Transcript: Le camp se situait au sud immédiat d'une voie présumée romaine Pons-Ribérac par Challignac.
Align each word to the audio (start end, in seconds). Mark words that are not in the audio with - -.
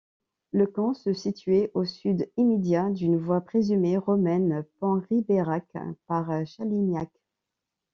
Le 0.51 0.65
camp 0.65 0.95
se 0.95 1.13
situait 1.13 1.69
au 1.75 1.85
sud 1.85 2.27
immédiat 2.35 2.89
d'une 2.89 3.19
voie 3.19 3.41
présumée 3.41 3.99
romaine 3.99 4.65
Pons-Ribérac 4.79 5.71
par 6.07 6.27
Challignac. 6.47 7.11